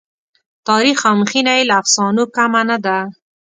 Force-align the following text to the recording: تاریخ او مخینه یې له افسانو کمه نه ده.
تاریخ 0.67 0.99
او 1.09 1.15
مخینه 1.21 1.53
یې 1.57 1.63
له 1.69 1.75
افسانو 1.81 2.23
کمه 2.35 2.61
نه 2.69 2.77
ده. 2.85 2.97